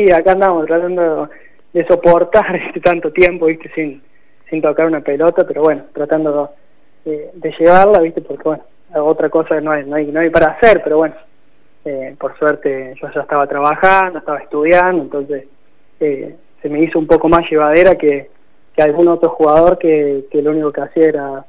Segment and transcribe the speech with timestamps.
[0.00, 1.28] Y acá andamos tratando
[1.74, 4.02] de soportar este tanto tiempo, viste, sin,
[4.48, 6.50] sin tocar una pelota, pero bueno, tratando
[7.04, 10.80] de, llevarla, viste, porque bueno, otra cosa no hay, no hay, no hay para hacer,
[10.82, 11.14] pero bueno,
[11.84, 15.44] eh, por suerte yo ya estaba trabajando, estaba estudiando, entonces
[16.00, 18.30] eh, se me hizo un poco más llevadera que,
[18.74, 21.44] que algún otro jugador que, que lo único que hacía era,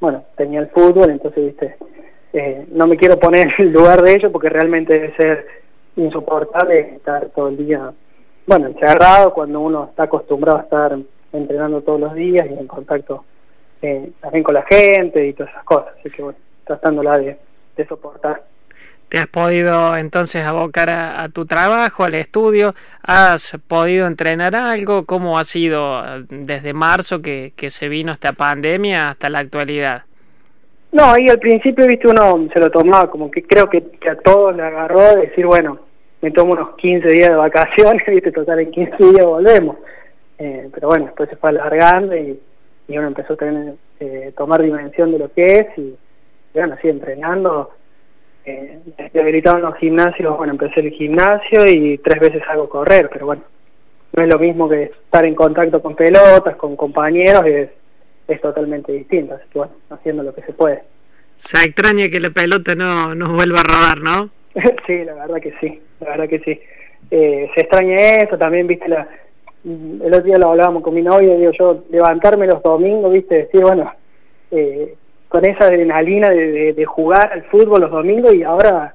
[0.00, 1.76] bueno, tenía el fútbol, entonces, viste,
[2.32, 5.46] eh, no me quiero poner en el lugar de ellos porque realmente debe ser
[5.98, 7.92] insoportable estar todo el día,
[8.46, 10.98] bueno, encerrado cuando uno está acostumbrado a estar
[11.32, 13.24] entrenando todos los días y en contacto
[13.82, 17.36] eh, también con la gente y todas esas cosas, así que bueno, tratándola de,
[17.76, 18.42] de soportar.
[19.08, 22.74] ¿Te has podido entonces abocar a, a, tu trabajo, al estudio?
[23.02, 25.06] ¿Has podido entrenar algo?
[25.06, 30.02] ¿Cómo ha sido desde marzo que, que se vino esta pandemia hasta la actualidad?
[30.92, 34.16] No, ahí al principio, viste, uno se lo tomaba como que creo que, que a
[34.16, 35.80] todos le agarró de decir, bueno,
[36.20, 39.76] me tomo unos 15 días de vacaciones, viste, total en 15 días volvemos.
[40.38, 42.38] Eh, pero bueno, después se fue alargando y,
[42.86, 45.96] y uno empezó a tener, eh, tomar dimensión de lo que es y,
[46.54, 47.70] bueno, así entrenando
[48.44, 48.78] eh,
[49.20, 53.42] habilitaron los gimnasios, bueno, empecé el gimnasio y tres veces hago correr, pero bueno,
[54.16, 57.70] no es lo mismo que estar en contacto con pelotas, con compañeros, es,
[58.26, 60.82] es totalmente distinto, así que bueno, haciendo lo que se puede.
[61.36, 64.30] Se extraña que la pelota no, no vuelva a rodar, ¿no?
[64.86, 66.60] sí, la verdad que sí, la verdad que sí.
[67.10, 69.08] Eh, se extraña eso, también, viste, la,
[69.64, 73.62] el otro día lo hablábamos con mi novia, digo yo, levantarme los domingos, viste, decir,
[73.62, 73.92] bueno,
[74.50, 74.94] eh,
[75.28, 78.94] con esa adrenalina de, de, de, jugar al fútbol los domingos y ahora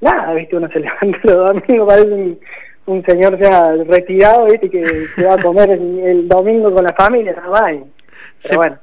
[0.00, 2.38] nada, viste, uno se levanta los domingos, parece un,
[2.86, 6.92] un señor ya retirado, viste, que se va a comer el, el domingo con la
[6.92, 7.62] familia, nada más.
[7.64, 7.86] Pero
[8.38, 8.78] se, bueno,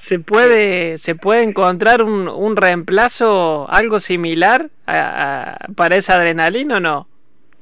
[0.00, 6.78] ¿Se puede, ¿Se puede encontrar un, un reemplazo, algo similar a, a, para esa adrenalina
[6.78, 7.06] o no?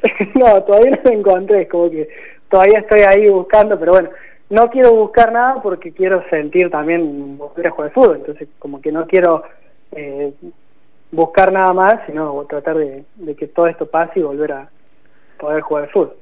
[0.36, 2.08] no, todavía no lo encontré, es como que
[2.48, 4.10] todavía estoy ahí buscando, pero bueno,
[4.50, 8.92] no quiero buscar nada porque quiero sentir también volver a jugar fútbol, entonces como que
[8.92, 9.42] no quiero
[9.90, 10.32] eh,
[11.10, 14.70] buscar nada más, sino tratar de, de, que todo esto pase y volver a
[15.40, 16.14] poder jugar fútbol,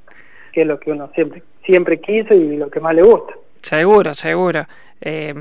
[0.55, 3.35] que es lo que uno siempre siempre quiso y lo que más le gusta.
[3.61, 4.65] Seguro, seguro.
[4.99, 5.35] Eh,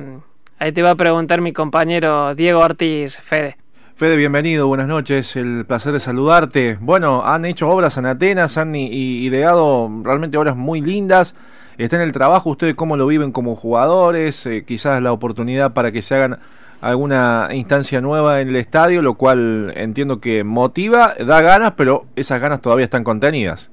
[0.59, 3.57] ahí te va a preguntar mi compañero Diego Ortiz, Fede.
[3.95, 6.77] Fede, bienvenido, buenas noches, el placer de saludarte.
[6.81, 11.35] Bueno, han hecho obras en Atenas, han ideado realmente obras muy lindas
[11.77, 15.91] está en el trabajo, ustedes cómo lo viven como jugadores, eh, quizás la oportunidad para
[15.91, 16.37] que se hagan
[16.81, 22.41] alguna instancia nueva en el estadio, lo cual entiendo que motiva, da ganas, pero esas
[22.41, 23.71] ganas todavía están contenidas.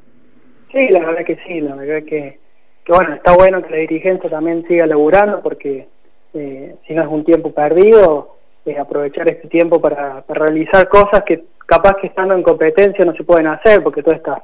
[0.73, 2.39] Sí, la verdad que sí, la verdad que,
[2.85, 5.89] que bueno, está bueno que la dirigencia también siga laburando porque
[6.35, 11.45] eh, si no es un tiempo perdido, eh, aprovechar este tiempo para, realizar cosas que
[11.67, 14.43] capaz que estando en competencia no se pueden hacer porque toda esta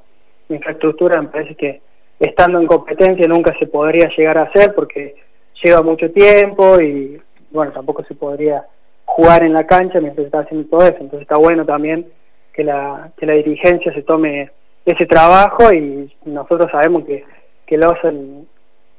[0.49, 1.81] infraestructura me parece que
[2.19, 5.15] estando en competencia nunca se podría llegar a hacer porque
[5.62, 8.66] lleva mucho tiempo y bueno, tampoco se podría
[9.05, 10.99] jugar en la cancha mientras está haciendo todo eso.
[11.00, 12.06] Entonces está bueno también
[12.53, 14.50] que la, que la dirigencia se tome
[14.84, 17.25] ese trabajo y nosotros sabemos que,
[17.66, 18.49] que lo hacen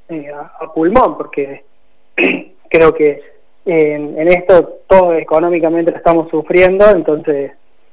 [0.09, 1.63] eh, a, pulmón porque
[2.69, 3.21] creo que
[3.65, 7.51] en, en, esto todo económicamente lo estamos sufriendo, entonces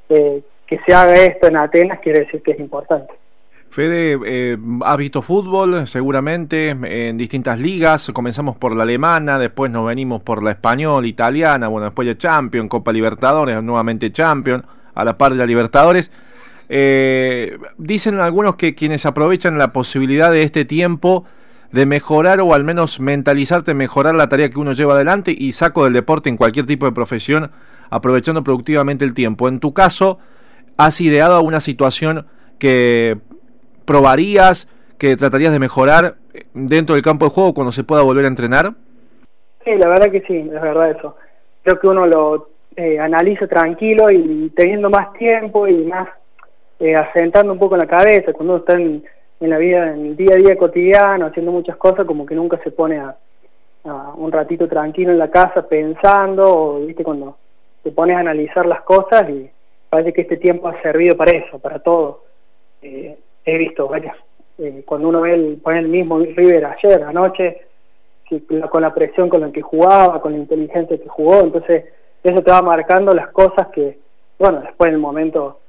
[0.09, 3.13] eh, que se haga esto en Atenas quiere decir que es importante.
[3.69, 9.87] Fede, eh, ha visto fútbol seguramente en distintas ligas, comenzamos por la alemana, después nos
[9.87, 14.65] venimos por la española, italiana, bueno, después de Champions, Copa Libertadores, nuevamente Champions,
[14.95, 16.11] a la par de la Libertadores.
[16.69, 21.25] Eh, dicen algunos que quienes aprovechan la posibilidad de este tiempo
[21.72, 25.84] de mejorar o al menos mentalizarte, mejorar la tarea que uno lleva adelante y saco
[25.84, 27.50] del deporte en cualquier tipo de profesión,
[27.91, 29.49] aprovechando productivamente el tiempo.
[29.49, 30.19] En tu caso,
[30.77, 32.27] has ideado una situación
[32.59, 33.19] que
[33.84, 34.69] probarías,
[34.99, 36.16] que tratarías de mejorar
[36.54, 38.72] dentro del campo de juego cuando se pueda volver a entrenar?
[39.65, 41.16] Sí, la verdad que sí, es verdad eso.
[41.62, 46.09] Creo que uno lo eh, analiza tranquilo y teniendo más tiempo y más
[46.78, 49.03] eh, asentando un poco en la cabeza, cuando uno está en,
[49.41, 52.59] en, la vida, en el día a día cotidiano, haciendo muchas cosas, como que nunca
[52.62, 53.16] se pone a,
[54.16, 57.36] un ratito tranquilo en la casa pensando, o viste cuando
[57.84, 59.48] te pones a analizar las cosas y
[59.88, 62.24] parece que este tiempo ha servido para eso, para todo.
[62.83, 64.16] Eh, he visto varias,
[64.59, 67.60] eh, cuando uno ve el, pone el mismo River ayer, anoche,
[68.71, 71.84] con la presión con la que jugaba, con la inteligencia que jugó, entonces
[72.24, 73.98] eso te va marcando las cosas que,
[74.38, 75.60] bueno, después en el momento,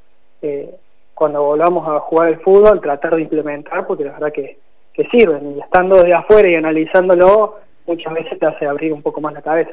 [0.41, 0.75] eh,
[1.17, 4.59] cuando volvamos a jugar el fútbol, tratar de implementar, porque la verdad que,
[4.93, 7.55] que sirven, y estando de afuera y analizándolo,
[7.87, 9.71] muchas veces te hace abrir un poco más la cabeza.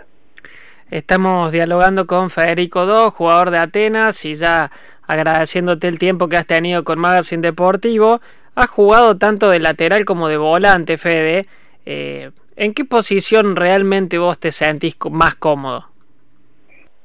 [0.91, 4.71] Estamos dialogando con Federico Do, jugador de Atenas, y ya
[5.07, 8.21] agradeciéndote el tiempo que has tenido con Magazine Deportivo.
[8.55, 11.47] has jugado tanto de lateral como de volante, Fede.
[11.85, 15.85] Eh, ¿En qué posición realmente vos te sentís más cómodo?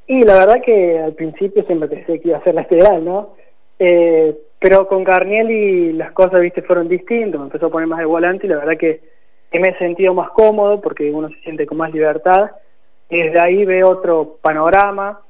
[0.07, 3.35] Y la verdad que al principio siempre pensé que iba a ser lateral, ¿no?
[3.79, 8.05] Eh, pero con Garnieli las cosas, viste, fueron distintas, me empezó a poner más de
[8.05, 9.01] volante y la verdad que,
[9.53, 12.51] me he sentido más cómodo porque uno se siente con más libertad.
[13.09, 15.21] Desde ahí ve otro panorama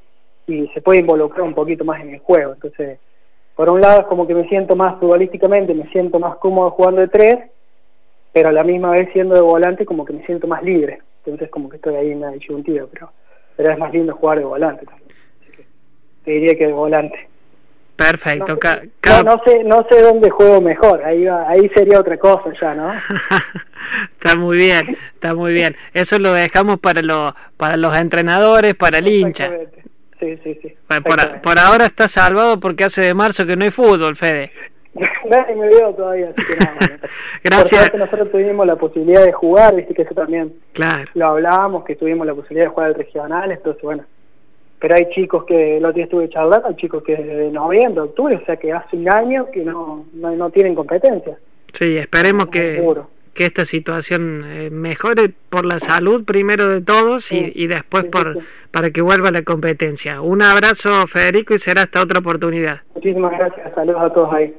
[0.45, 2.53] y se puede involucrar un poquito más en el juego.
[2.53, 2.99] Entonces,
[3.55, 6.99] por un lado es como que me siento más futbolísticamente, me siento más cómodo jugando
[6.99, 7.37] de tres,
[8.33, 10.99] pero a la misma vez siendo de volante como que me siento más libre.
[11.23, 13.11] Entonces como que estoy ahí en la disyuntiva, pero,
[13.55, 14.85] pero es más lindo jugar de volante.
[16.25, 17.28] te diría que de volante.
[17.99, 18.57] Perfecto.
[19.05, 21.03] No, no, sé, no sé dónde juego mejor.
[21.03, 22.93] Ahí ahí sería otra cosa ya, ¿no?
[24.13, 25.75] está muy bien, está muy bien.
[25.93, 29.49] Eso lo dejamos para los para los entrenadores, para el hincha.
[30.17, 30.73] Sí, sí, sí.
[30.87, 34.51] Por, por, ahora está salvado porque hace de marzo que no hay fútbol, Fede.
[35.29, 36.99] Nadie me veo todavía, así que nada.
[37.43, 37.89] Gracias.
[37.89, 41.03] Por nosotros tuvimos la posibilidad de jugar, viste que eso también claro.
[41.15, 44.05] lo hablábamos, que tuvimos la posibilidad de jugar al regional, entonces bueno
[44.79, 48.35] pero hay chicos que el otro día estuve charlando, hay chicos que desde noviembre, octubre,
[48.35, 51.37] o sea que hace un año que no, no, tienen competencia.
[51.73, 52.81] Sí, esperemos que,
[53.33, 58.39] que esta situación eh, mejore por la salud primero de todos y, y después por
[58.71, 60.21] para que vuelva la competencia.
[60.21, 62.81] Un abrazo Federico y será hasta otra oportunidad.
[62.95, 64.53] Muchísimas gracias, saludos a todos ahí.